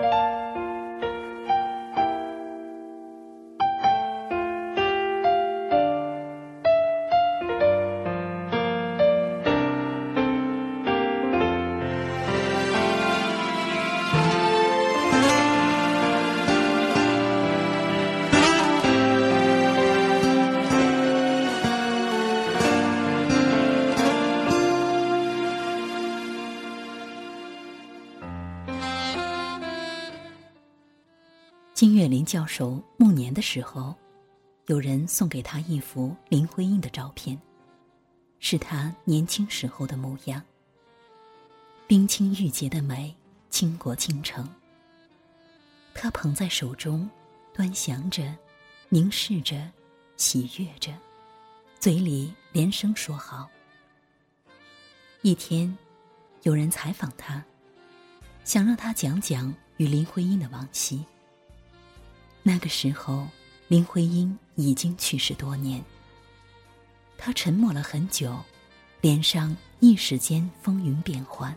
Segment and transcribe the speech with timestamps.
[0.00, 0.49] Música
[31.80, 33.94] 金岳霖教授暮年的时候，
[34.66, 37.40] 有人送给他一幅林徽因的照片，
[38.38, 40.42] 是他年轻时候的模样。
[41.86, 43.16] 冰清玉洁的美，
[43.48, 44.46] 倾国倾城。
[45.94, 47.08] 他捧在手中，
[47.54, 48.30] 端详着，
[48.90, 49.66] 凝视着，
[50.18, 50.92] 喜悦着，
[51.78, 53.48] 嘴里连声说好。
[55.22, 55.74] 一天，
[56.42, 57.42] 有人采访他，
[58.44, 61.02] 想让他讲讲与林徽因的往昔。
[62.42, 63.28] 那个时候，
[63.68, 65.84] 林徽因已经去世多年。
[67.18, 68.38] 他沉默了很久，
[69.02, 71.54] 脸上一时间风云变幻。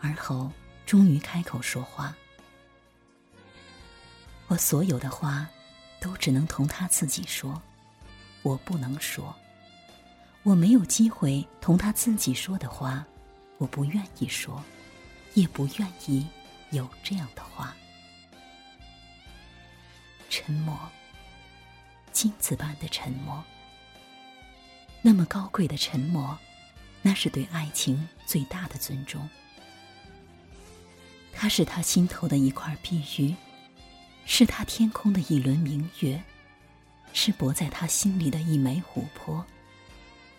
[0.00, 0.50] 而后，
[0.84, 2.16] 终于开口说话
[4.48, 5.48] ：“我所有的话，
[6.00, 7.62] 都只能同他自己说，
[8.42, 9.34] 我不能说。
[10.42, 13.06] 我没有机会同他自己说的话，
[13.58, 14.60] 我不愿意说，
[15.34, 16.26] 也不愿意
[16.70, 17.72] 有这样的话。”
[20.30, 20.78] 沉默，
[22.12, 23.42] 金子般的沉默，
[25.02, 26.38] 那么高贵的沉默，
[27.02, 29.28] 那是对爱情最大的尊重。
[31.32, 33.34] 它是他心头的一块碧玉，
[34.24, 36.22] 是他天空的一轮明月，
[37.12, 39.44] 是泊在他心里的一枚琥珀，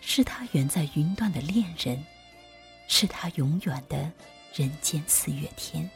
[0.00, 2.02] 是他远在云端的恋人，
[2.88, 4.10] 是他永远的
[4.54, 5.88] 人间四月天。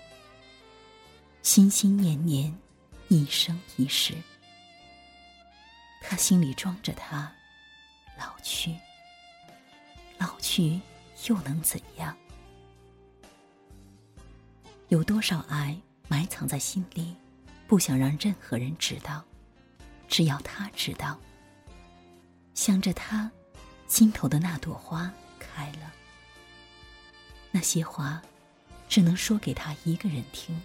[1.43, 2.55] 心心念念。
[3.09, 4.15] 一生一世，
[6.01, 7.33] 他心里装着他，
[8.19, 8.77] 老去，
[10.19, 10.81] 老去
[11.29, 12.17] 又能怎样？
[14.89, 17.17] 有多少爱埋藏在心里，
[17.69, 19.25] 不想让任何人知道，
[20.09, 21.19] 只要他知道。
[22.55, 23.31] 想着他，
[23.87, 25.93] 心头的那朵花开了。
[27.53, 28.21] 那些话，
[28.89, 30.61] 只能说给他一个人听。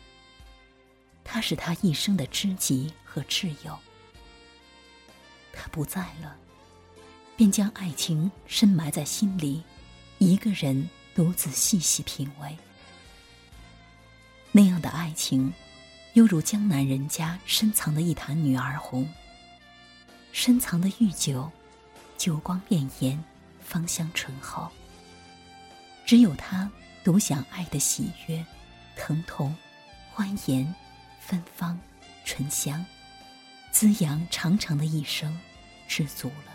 [1.33, 3.79] 他是他一生的知己和挚友。
[5.53, 6.35] 他不在了，
[7.37, 9.63] 便将爱情深埋在心里，
[10.17, 12.57] 一个人独自细细品味。
[14.51, 15.53] 那样的爱情，
[16.15, 19.07] 犹如江南人家深藏的一坛女儿红。
[20.33, 21.49] 深藏的玉酒，
[22.17, 23.17] 酒光潋滟，
[23.63, 24.69] 芳香醇厚。
[26.05, 26.69] 只有他
[27.05, 28.45] 独享爱的喜悦、
[28.97, 29.55] 疼痛、
[30.11, 30.75] 欢颜。
[31.21, 31.79] 芬芳，
[32.25, 32.83] 醇香，
[33.71, 35.39] 滋养长长的一生，
[35.87, 36.51] 知足了。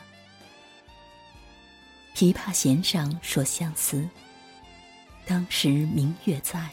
[2.14, 4.06] 琵琶弦上说相思，
[5.24, 6.68] 当时明月在，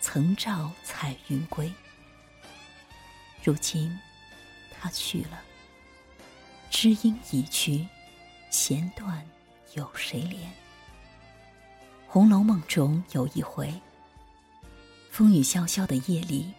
[0.00, 1.72] 曾照彩云归。
[3.42, 3.98] 如今，
[4.70, 5.40] 他去了，
[6.70, 7.88] 知音已去，
[8.50, 9.26] 弦断
[9.74, 10.34] 有谁怜？
[12.06, 13.72] 《红楼梦》中有一回，
[15.10, 16.52] 风雨潇潇的夜里。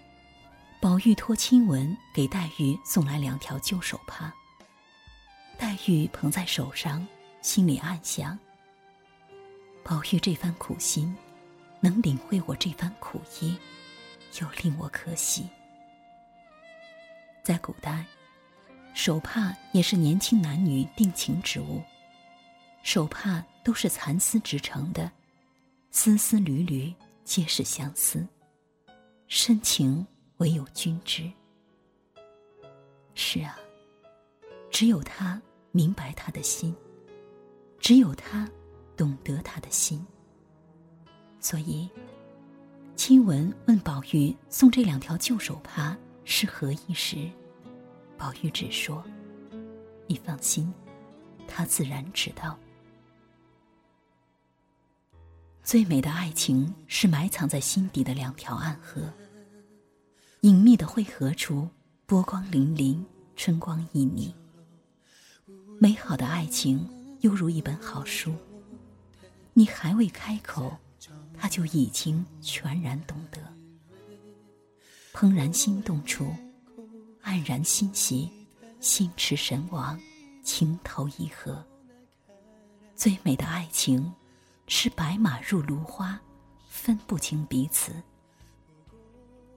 [0.83, 4.33] 宝玉托亲文给黛玉送来两条旧手帕。
[5.57, 7.07] 黛玉捧在手上，
[7.41, 8.37] 心里暗想：
[9.81, 11.15] 宝玉这番苦心，
[11.79, 13.57] 能领会我这番苦意，
[14.41, 15.47] 又令我可喜。
[17.45, 18.05] 在古代，
[18.93, 21.81] 手帕也是年轻男女定情之物。
[22.81, 25.09] 手帕都是蚕丝织成的，
[25.91, 28.27] 丝丝缕缕皆是相思，
[29.29, 30.05] 深情。
[30.43, 31.31] 唯有君知。
[33.15, 33.57] 是啊，
[34.69, 36.75] 只有他明白他的心，
[37.79, 38.45] 只有他
[38.97, 40.05] 懂得他的心。
[41.39, 41.89] 所以，
[42.97, 47.31] 亲文问宝玉送这两条旧手帕是何意时，
[48.17, 49.01] 宝玉只说
[50.07, 50.73] ：“你放心，
[51.47, 52.59] 他自然知道。”
[55.63, 59.09] 最美的爱情是埋藏在心底的两条暗河。
[60.43, 61.69] 隐秘的汇合处，
[62.05, 63.01] 波光粼粼，
[63.33, 64.33] 春光旖旎。
[65.79, 66.85] 美好的爱情
[67.21, 68.35] 犹如一本好书，
[69.53, 70.75] 你还未开口，
[71.37, 73.39] 他就已经全然懂得。
[75.13, 76.35] 怦然心动处，
[77.23, 78.29] 黯然心喜，
[78.81, 79.97] 心驰神往，
[80.43, 81.65] 情投意合。
[82.97, 84.13] 最美的爱情，
[84.67, 86.19] 是白马入芦花，
[86.67, 87.93] 分不清彼此。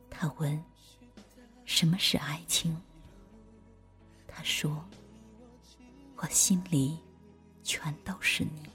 [0.08, 0.64] 他问
[1.66, 2.74] ：“什么是爱情？”
[4.26, 4.82] 他说
[6.16, 6.98] ：“我心里
[7.62, 8.70] 全都是你。”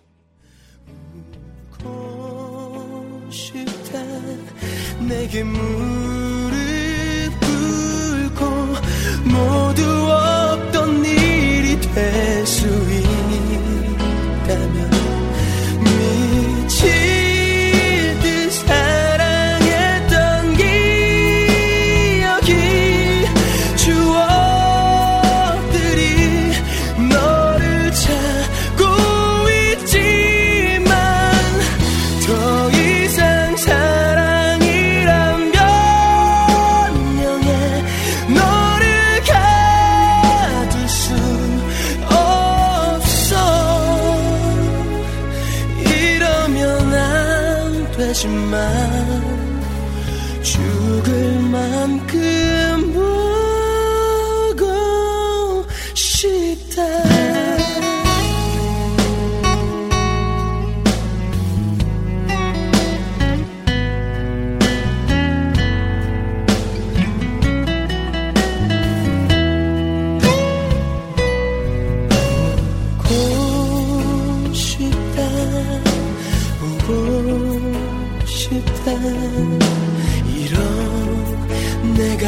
[50.71, 52.93] 죽을 만큼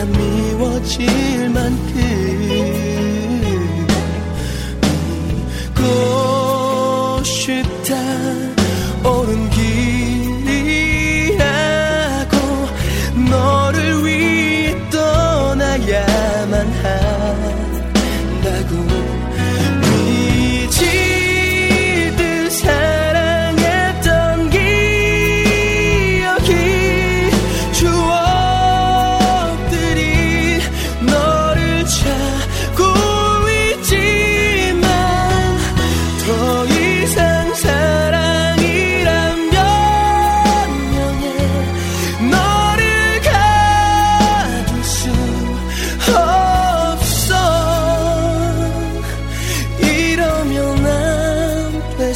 [0.05, 2.43] 미워질 만큼.
[5.73, 6.12] 믿고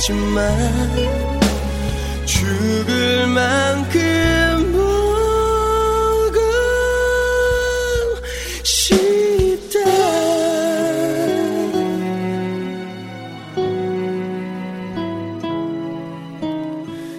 [0.10, 0.48] 하지만
[2.26, 6.40] 죽을 만큼 보고
[8.64, 9.80] 싶다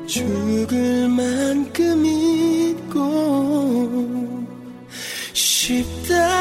[0.06, 3.66] 죽을 만큼 잊고
[5.34, 6.37] 싶다